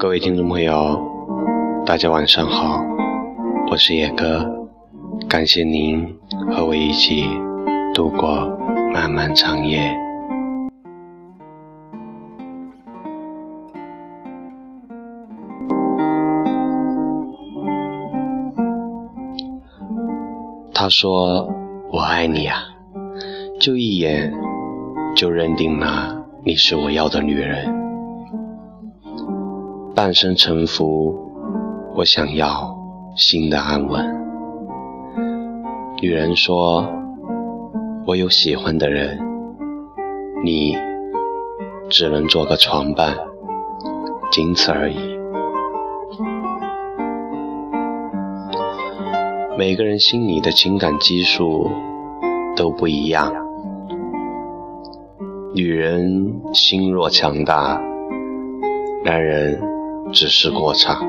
[0.00, 0.98] 各位听众朋友，
[1.84, 2.82] 大家晚上好，
[3.70, 4.66] 我是野哥，
[5.28, 6.16] 感谢您
[6.50, 7.26] 和我一起
[7.92, 8.48] 度过
[8.94, 9.94] 漫漫长夜。
[20.72, 21.46] 他说
[21.92, 22.56] ：“我爱你啊，
[23.60, 24.32] 就一眼
[25.14, 27.78] 就认定了你是我要的女人。”
[30.02, 31.14] 半生沉浮，
[31.94, 32.74] 我想要
[33.16, 34.02] 心的安稳。
[36.00, 36.88] 女人说
[38.08, 39.18] ：“我有喜欢的人，
[40.42, 40.74] 你
[41.90, 43.14] 只能做个床伴，
[44.32, 44.96] 仅此而已。”
[49.58, 51.70] 每个人心里的情感基数
[52.56, 53.30] 都不一样，
[55.54, 57.78] 女人心若强大，
[59.04, 59.69] 男人。
[60.12, 61.06] 只是过场，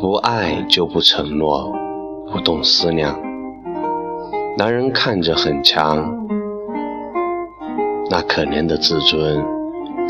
[0.00, 1.70] 不爱就不承诺，
[2.32, 3.20] 不懂思量。
[4.56, 6.26] 男人看着很强，
[8.10, 9.44] 那可怜的自尊，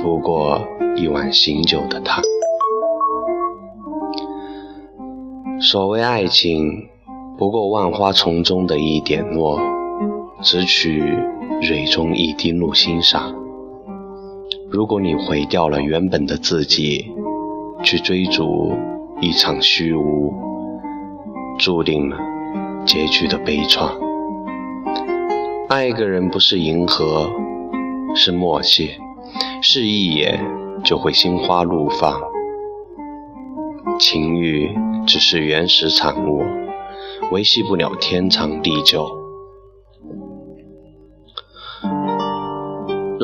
[0.02, 0.60] 不过
[0.97, 2.22] 一碗醒酒的汤。
[5.60, 6.88] 所谓爱情，
[7.36, 9.58] 不过万花丛中的一点落，
[10.41, 11.02] 只取
[11.60, 13.44] 蕊中一滴露欣赏。
[14.75, 17.08] 如果你毁掉了原本的自己，
[17.84, 18.72] 去追逐
[19.20, 20.34] 一场虚无，
[21.61, 22.19] 注定了
[22.84, 23.89] 结局的悲怆。
[25.69, 27.31] 爱一个人不是迎合，
[28.16, 28.91] 是默契，
[29.62, 30.44] 是一眼
[30.83, 32.20] 就会心花怒放。
[34.00, 36.42] 情欲只是原始产物，
[37.31, 39.23] 维系不了天长地久。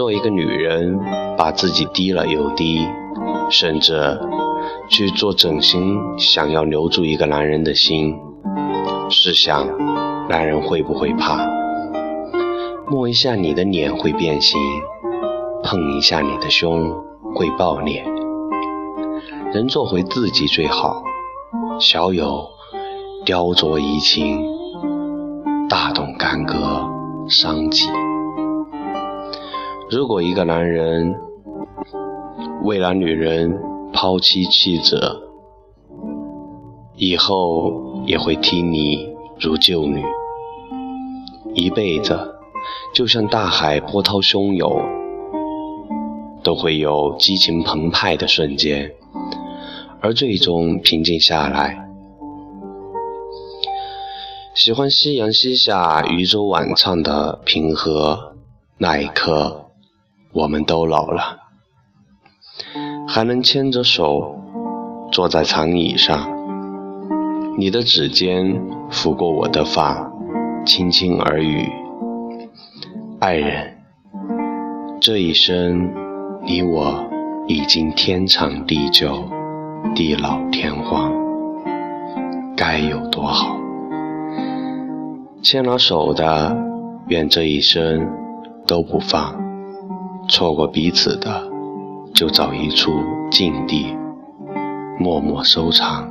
[0.01, 0.99] 若一个女人
[1.37, 2.89] 把自己低了又低，
[3.51, 4.19] 甚至
[4.89, 8.17] 去做整形，想要留住一个男人的心，
[9.11, 9.69] 试想，
[10.27, 11.47] 男人会不会怕？
[12.89, 14.59] 摸一下你的脸会变形，
[15.63, 16.91] 碰一下你的胸
[17.35, 18.03] 会爆裂。
[19.53, 21.03] 人做回自己最好，
[21.79, 22.49] 小有
[23.27, 24.43] 雕琢怡情，
[25.69, 26.89] 大动干戈
[27.29, 27.87] 伤己。
[29.91, 31.17] 如果一个男人
[32.63, 33.61] 为了女人
[33.93, 35.21] 抛妻弃子，
[36.95, 40.05] 以后也会踢你如旧女，
[41.55, 42.37] 一辈子
[42.95, 44.81] 就像大海波涛汹涌，
[46.45, 48.93] 都会有激情澎湃的瞬间，
[50.01, 51.89] 而最终平静下来。
[54.55, 58.37] 喜欢夕阳西下，渔舟晚唱的平和
[58.79, 59.70] 那一刻。
[60.33, 61.41] 我们都老了，
[63.09, 64.39] 还能牵着手
[65.11, 66.31] 坐在长椅上，
[67.59, 70.09] 你的指尖拂过我的发，
[70.65, 71.69] 轻轻耳语
[73.19, 73.79] ：“爱人，
[75.01, 75.93] 这一生
[76.45, 77.05] 你我
[77.49, 79.25] 已经天长地久，
[79.97, 81.13] 地老天荒，
[82.57, 83.57] 该有多好？
[85.43, 86.57] 牵了手的，
[87.09, 88.09] 愿这一生
[88.65, 89.35] 都不放。”
[90.31, 91.43] 错过彼此的，
[92.15, 92.93] 就找一处
[93.33, 93.97] 静地，
[94.97, 96.09] 默默收藏。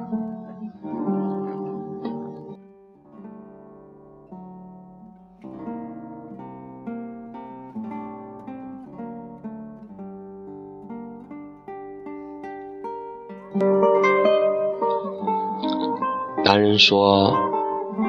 [16.43, 17.33] 男人说：“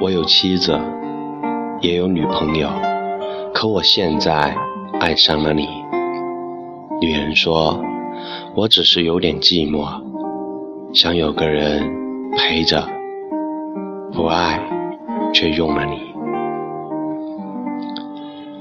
[0.02, 0.76] 我有妻子，
[1.80, 2.68] 也有女朋友，
[3.54, 4.56] 可我现在
[4.98, 5.68] 爱上了你。”
[7.00, 7.82] 女人说
[8.54, 9.88] ：“我只是有点寂寞，
[10.92, 11.82] 想有个人
[12.36, 12.86] 陪着，
[14.12, 14.60] 不爱
[15.32, 15.98] 却用了你。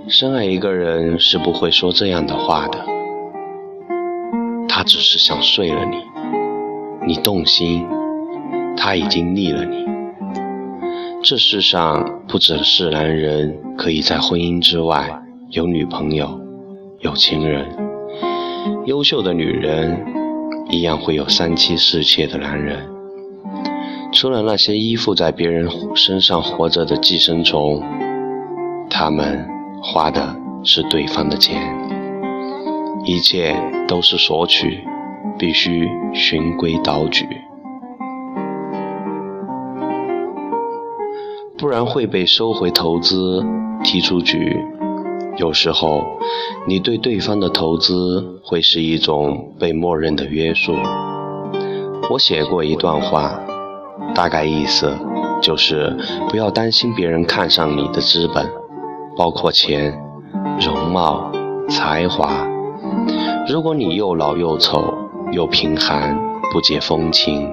[0.07, 2.79] 深爱一个人是不会说这样的话的，
[4.69, 5.97] 他只是想睡了你，
[7.05, 7.85] 你动心，
[8.77, 9.85] 他已经腻了你。
[11.21, 16.39] 这世上不只是男人可以在婚姻之外有女朋友，
[16.99, 17.67] 有情人。”
[18.85, 20.05] 优秀的女人
[20.69, 22.87] 一样会有三妻四妾的男人，
[24.11, 27.81] 除了那些依附在别人身上活着的寄生虫，
[28.89, 29.47] 他们
[29.81, 31.61] 花的是对方的钱，
[33.05, 33.55] 一切
[33.87, 34.81] 都是索取，
[35.37, 37.25] 必须循规蹈矩，
[41.57, 43.45] 不然会被收回投资，
[43.83, 44.57] 踢出局。
[45.39, 46.03] 有时候，
[46.67, 50.75] 你对对方的投资会是一种被默认的约束。
[52.11, 53.39] 我写过一段话，
[54.13, 54.93] 大概意思
[55.41, 55.95] 就是
[56.27, 58.51] 不要担心别人看上你的资本，
[59.15, 59.97] 包括钱、
[60.59, 61.31] 容貌、
[61.69, 62.45] 才华。
[63.47, 64.93] 如果你又老又丑
[65.31, 66.19] 又贫寒，
[66.51, 67.49] 不解风情，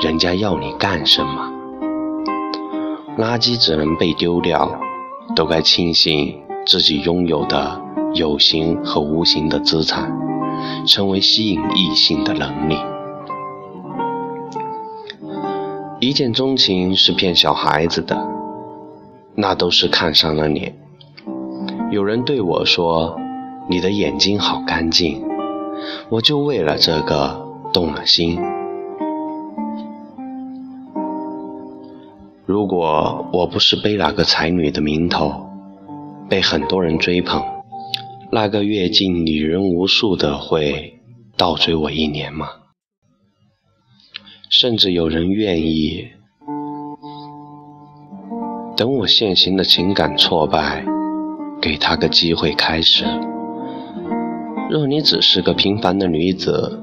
[0.00, 1.52] 人家要你干什么？
[3.18, 4.78] 垃圾只能被丢掉，
[5.34, 6.45] 都该庆幸。
[6.66, 7.80] 自己拥有的
[8.14, 10.12] 有形和无形的资产，
[10.84, 12.76] 成为吸引异性的能力。
[16.00, 18.26] 一见钟情是骗小孩子的，
[19.36, 20.76] 那都是看上了脸。
[21.92, 23.16] 有人对我说
[23.70, 25.24] ：“你的眼睛好干净。”
[26.10, 28.40] 我就为了这个动了心。
[32.44, 35.45] 如果我不是背哪个才女的名头，
[36.28, 37.42] 被很多人追捧，
[38.32, 41.00] 那个阅尽女人无数的会
[41.36, 42.48] 倒追我一年吗？
[44.50, 46.08] 甚至有人愿意
[48.76, 50.84] 等我现行的情感挫败，
[51.60, 53.04] 给他个机会开始。
[54.68, 56.82] 若你只是个平凡的女子，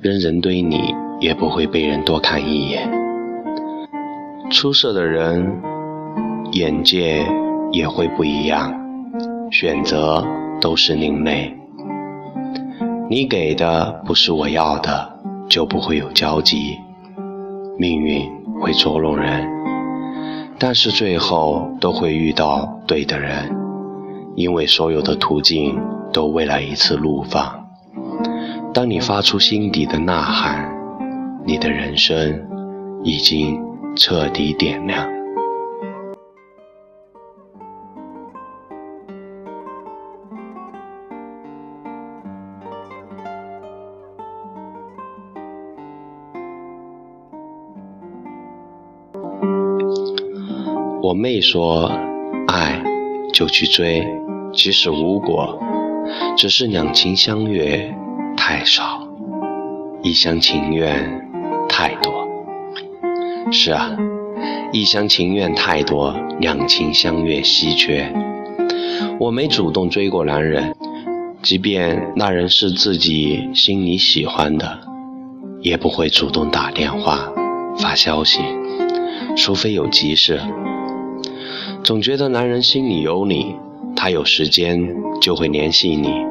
[0.00, 2.90] 扔人堆里也不会被人多看一眼。
[4.50, 5.62] 出色的人，
[6.52, 7.26] 眼界。
[7.74, 8.72] 也会不一样，
[9.50, 10.24] 选择
[10.60, 11.52] 都是另类。
[13.10, 15.18] 你给的不是我要的，
[15.48, 16.78] 就不会有交集。
[17.76, 18.30] 命运
[18.60, 19.44] 会捉弄人，
[20.56, 23.52] 但是最后都会遇到对的人，
[24.36, 25.76] 因为所有的途径
[26.12, 27.66] 都为了一次怒放。
[28.72, 30.72] 当你发出心底的呐喊，
[31.44, 32.40] 你的人生
[33.02, 33.60] 已经
[33.96, 35.23] 彻底点亮。
[51.04, 51.92] 我妹说
[52.48, 52.82] ：“爱
[53.30, 54.02] 就去追，
[54.54, 55.60] 即使无果，
[56.34, 57.94] 只是两情相悦
[58.38, 59.06] 太少，
[60.02, 61.28] 一厢情愿
[61.68, 62.26] 太多。”
[63.52, 63.94] 是啊，
[64.72, 68.10] 一厢情愿太多，两情相悦稀缺。
[69.20, 70.74] 我没主动追过男人，
[71.42, 74.80] 即便那人是自己心里喜欢的，
[75.60, 77.30] 也不会主动打电话
[77.76, 78.40] 发消息，
[79.36, 80.40] 除非有急事。
[81.84, 83.54] 总觉得男人心里有你，
[83.94, 86.24] 他有时间就会联系你，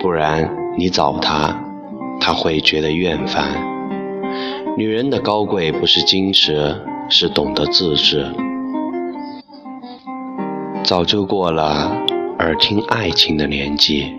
[0.00, 1.60] 不然你找他，
[2.20, 3.52] 他会觉得厌烦。
[4.78, 6.72] 女人的高贵不是矜持，
[7.08, 8.24] 是懂得自制。
[10.84, 11.92] 早就过了
[12.38, 14.14] 耳听爱情的年纪，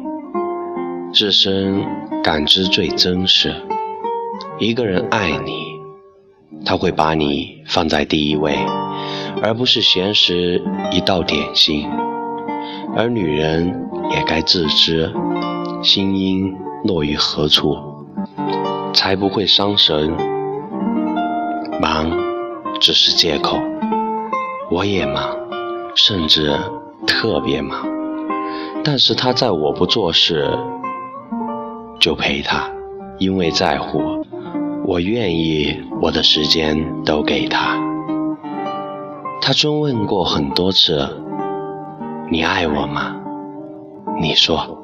[1.13, 1.81] 自身
[2.21, 3.55] 感知最真实。
[4.59, 5.63] 一个人爱你，
[6.65, 8.53] 他会把你放在第一位。
[9.41, 10.61] 而不是闲时
[10.91, 11.89] 一道点心，
[12.95, 15.11] 而女人也该自知，
[15.81, 17.75] 心音落于何处，
[18.93, 20.15] 才不会伤神。
[21.81, 22.11] 忙
[22.79, 23.57] 只是借口，
[24.69, 25.35] 我也忙，
[25.95, 26.55] 甚至
[27.07, 27.83] 特别忙，
[28.83, 30.47] 但是他在我不做事
[31.99, 32.69] 就陪他，
[33.17, 34.23] 因为在乎，
[34.85, 37.90] 我愿意我的时间都给他。
[39.43, 41.09] 他追问过很多次
[42.31, 43.17] ：“你爱我吗？”
[44.21, 44.77] 你说，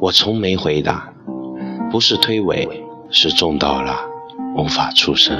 [0.00, 1.14] 我从没回答。
[1.88, 2.68] 不是推诿，
[3.08, 3.94] 是重到了
[4.56, 5.38] 无法出声。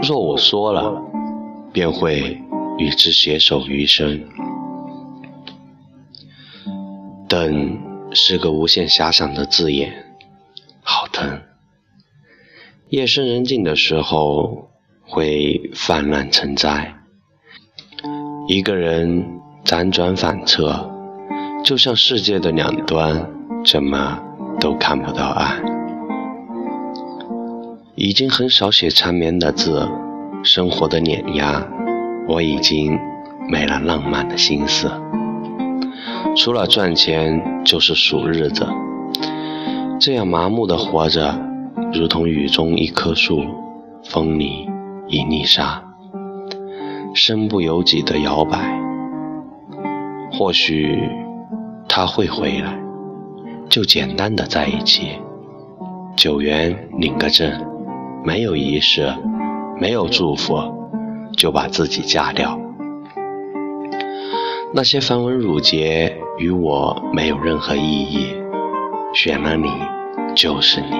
[0.00, 1.02] 若我说了，
[1.72, 2.40] 便会
[2.78, 4.24] 与之携手余生。
[7.28, 7.80] 等
[8.12, 10.14] 是个无限遐想的字眼，
[10.82, 11.40] 好疼。
[12.88, 14.71] 夜深人静的时候。
[15.14, 16.94] 会泛滥成灾，
[18.48, 19.22] 一个人
[19.62, 20.90] 辗转反侧，
[21.62, 23.28] 就像世界的两端，
[23.62, 24.18] 怎么
[24.58, 25.62] 都看不到岸。
[27.94, 29.86] 已经很少写缠绵的字，
[30.42, 31.62] 生活的碾压，
[32.26, 32.98] 我已经
[33.50, 34.90] 没了浪漫的心思。
[36.34, 38.66] 除了赚钱，就是数日子。
[40.00, 41.38] 这样麻木的活着，
[41.92, 43.42] 如同雨中一棵树，
[44.04, 44.71] 风里。
[45.12, 45.84] 一泥沙，
[47.14, 48.80] 身不由己的摇摆。
[50.32, 51.06] 或许
[51.86, 52.80] 他会回来，
[53.68, 55.18] 就简单的在一起，
[56.16, 57.52] 九元领个证，
[58.24, 59.12] 没有仪式，
[59.78, 60.56] 没有祝福，
[61.36, 62.58] 就把自己嫁掉。
[64.72, 68.34] 那些繁文缛节与我没有任何意义。
[69.12, 69.68] 选了你，
[70.34, 70.96] 就是你。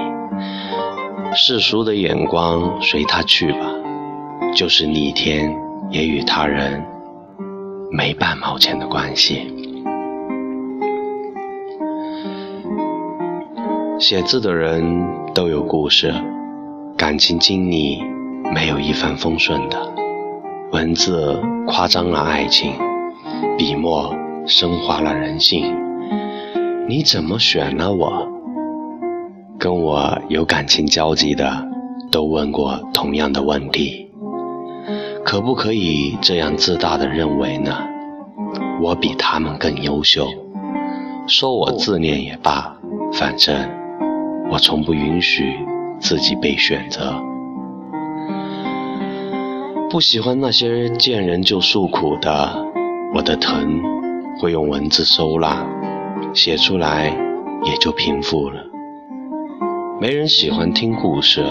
[1.34, 3.60] 世俗的眼光随他去吧，
[4.54, 5.56] 就是逆天
[5.90, 6.84] 也与他人
[7.90, 9.50] 没半毛钱的关系。
[13.98, 14.84] 写字的人
[15.34, 16.12] 都有故事，
[16.98, 18.02] 感情经历
[18.52, 19.78] 没有一帆风顺的。
[20.72, 22.74] 文字夸张了爱情，
[23.56, 24.14] 笔墨
[24.46, 25.74] 升华了人性。
[26.88, 28.28] 你怎么选了我？
[29.58, 31.66] 跟我有感情交集的
[32.10, 34.11] 都问过同样的问题。
[35.32, 37.74] 可不可以这样自大的认为呢？
[38.82, 40.28] 我比他们更优秀，
[41.26, 42.76] 说我自恋也罢，
[43.14, 43.56] 反正。
[44.50, 45.54] 我从不允许
[45.98, 47.14] 自己被选择，
[49.88, 52.66] 不喜欢那些见人就诉苦的。
[53.14, 53.80] 我的疼
[54.38, 55.66] 会用文字收纳，
[56.34, 57.08] 写出来
[57.64, 58.62] 也就平复了。
[59.98, 61.42] 没人喜欢听故事，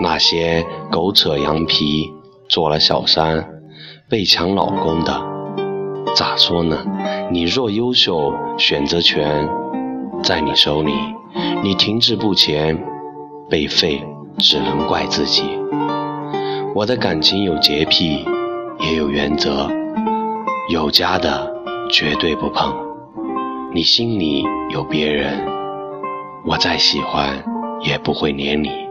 [0.00, 2.12] 那些狗扯羊皮
[2.48, 3.44] 做了小三
[4.08, 5.12] 被抢老公的，
[6.14, 6.84] 咋说呢？
[7.30, 9.48] 你若优秀，选择权
[10.22, 10.92] 在你手里。
[11.62, 12.78] 你停滞不前，
[13.50, 14.02] 被废，
[14.38, 15.42] 只能怪自己。
[16.74, 18.24] 我的感情有洁癖，
[18.78, 19.68] 也有原则，
[20.70, 21.52] 有家的
[21.90, 22.74] 绝对不碰。
[23.74, 25.46] 你心里有别人，
[26.44, 27.44] 我再喜欢
[27.82, 28.85] 也不会连你。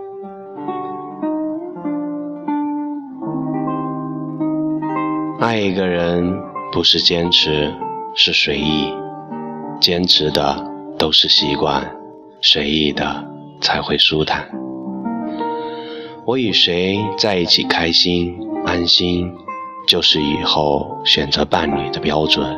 [5.55, 6.37] 爱一个人
[6.69, 7.73] 不是坚持，
[8.13, 8.93] 是随意。
[9.79, 10.61] 坚持的
[10.99, 11.95] 都是习惯。
[12.41, 13.25] 随意的
[13.61, 14.45] 才会舒坦。
[16.25, 19.31] 我与谁在一起开心安心，
[19.87, 22.53] 就是以后选择伴侣的标准。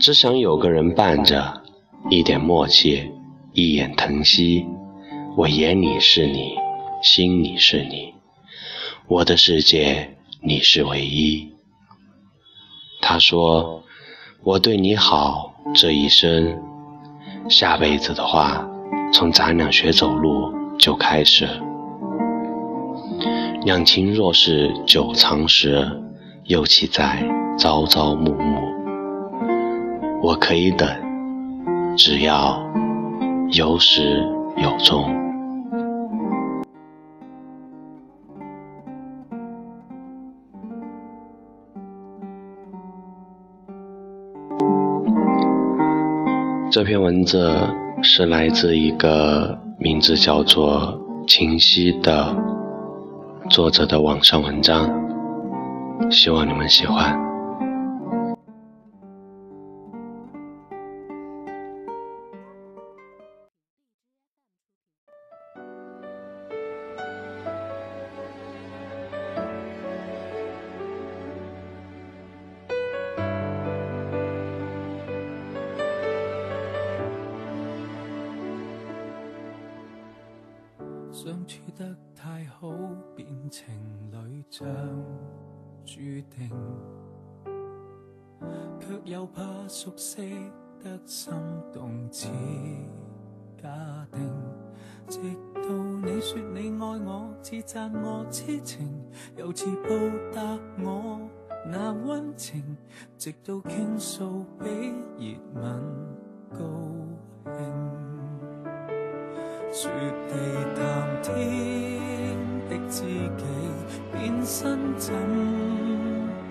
[0.00, 1.60] 只想有个人伴着，
[2.08, 3.12] 一点默契，
[3.52, 4.66] 一眼疼惜。
[5.36, 6.54] 我眼里是你，
[7.02, 8.14] 心里是你，
[9.06, 11.48] 我的世界你是唯一。
[13.00, 13.84] 他说
[14.42, 16.60] ：“我对你好，这一生。”
[17.48, 18.68] 下辈子的话，
[19.12, 21.48] 从咱俩学走路就开始。
[23.64, 25.88] 两情若是久长时，
[26.46, 27.24] 又岂在
[27.56, 28.60] 朝朝暮暮？
[30.20, 30.88] 我可以等，
[31.96, 32.60] 只要
[33.52, 35.31] 有始有终。
[46.72, 47.54] 这篇文字
[48.02, 50.98] 是来自一个名字叫做
[51.28, 52.34] “清晰”的
[53.50, 54.90] 作者的网上文章，
[56.10, 57.31] 希望你们喜欢。
[81.24, 82.68] 相处得太好，
[83.14, 83.72] 变情
[84.10, 84.66] 侣像
[85.84, 86.50] 注定，
[88.80, 90.34] 却又怕熟悉
[90.82, 91.32] 得心
[91.72, 92.26] 动似
[93.62, 93.70] 假
[94.10, 94.28] 定。
[95.06, 95.20] 直
[95.54, 95.72] 到
[96.04, 98.92] 你说你爱我，似赞我痴情，
[99.36, 99.90] 又似报
[100.34, 101.20] 答我
[101.64, 102.76] 那温情，
[103.16, 104.66] 直到倾诉比
[105.20, 105.80] 热吻
[106.50, 106.66] 高
[107.56, 108.21] 兴。
[109.74, 109.90] 说
[110.28, 110.34] 地
[110.76, 110.82] 谈
[111.22, 111.32] 天
[112.68, 113.42] 的知己，
[114.12, 115.14] 变身怎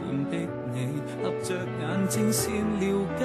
[0.02, 0.36] 般的
[0.74, 2.84] 你，合着眼睛先了
[3.20, 3.22] 解，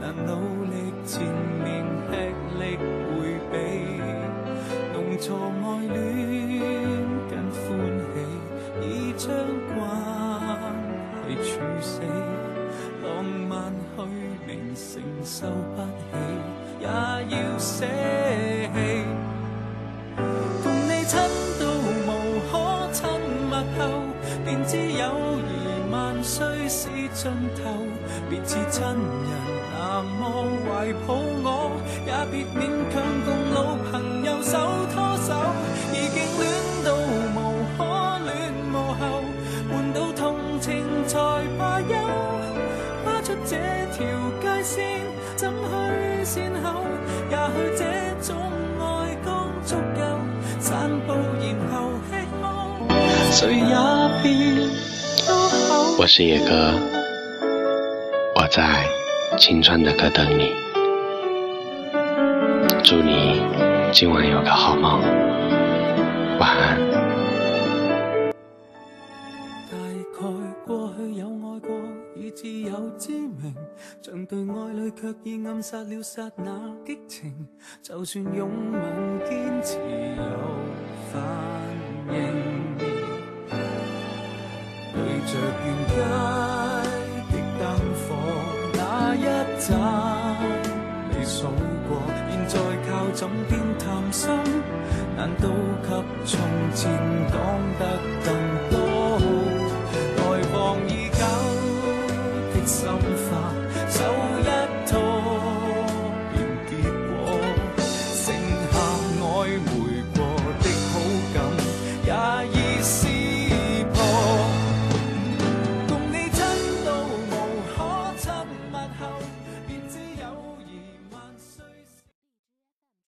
[0.00, 0.30] 难努
[0.66, 1.20] 力前
[1.64, 2.12] 面吃
[2.60, 2.78] 力
[3.10, 3.10] 回
[3.50, 3.54] 避，
[4.94, 5.26] 弄错
[5.60, 5.92] 爱恋
[7.28, 7.66] 跟欢
[8.14, 8.16] 喜，
[8.80, 8.86] 已
[9.16, 9.26] 将
[9.74, 9.76] 关
[11.26, 11.50] 系处
[11.80, 12.00] 死，
[13.02, 13.98] 浪漫虚
[14.46, 16.14] 名承受不起，
[16.80, 17.84] 也要死
[32.40, 34.56] 也别勉强共老朋友手
[34.94, 35.34] 拖手，
[35.92, 36.48] 已经恋
[36.82, 36.94] 到
[37.36, 37.38] 无
[37.76, 37.78] 可
[38.24, 38.32] 恋
[38.72, 39.22] 无后，
[39.70, 41.18] 换到同情才
[41.58, 41.94] 罢休，
[43.04, 43.56] 跨出这
[43.92, 44.06] 条
[44.40, 45.02] 界线，
[45.36, 46.80] 怎去善后？
[47.30, 47.84] 也许这
[48.26, 48.40] 种
[48.78, 50.00] 爱刚足够，
[50.58, 51.90] 散步然后。
[55.98, 56.72] 我是野哥，
[58.34, 58.86] 我在
[59.36, 60.59] 青春的歌等你。
[62.90, 63.40] 祝你
[63.92, 65.00] 今晚有个好梦，
[66.40, 66.76] 晚安。
[69.70, 70.26] 大概
[70.66, 71.70] 过去有爱过，
[72.16, 73.54] 已自有知明，
[74.02, 76.50] 像对爱侣却已暗杀了刹那
[76.84, 77.32] 激情。
[77.80, 78.82] 就算拥吻
[79.20, 79.78] 坚持
[80.16, 80.24] 有
[81.12, 81.22] 反
[82.08, 82.16] 应，
[84.92, 85.94] 对着沿街
[87.30, 87.62] 的灯
[87.94, 88.16] 火
[88.74, 89.22] 那一
[89.60, 89.78] 盏，
[91.16, 91.46] 你数
[91.88, 92.02] 过，
[92.50, 92.58] 再
[92.90, 94.28] 靠枕边谈心，
[95.16, 95.48] 难道
[95.84, 95.88] 给
[96.26, 96.40] 从
[96.74, 96.90] 前
[97.30, 97.38] 讲
[97.78, 98.34] 得更
[98.72, 99.29] 多？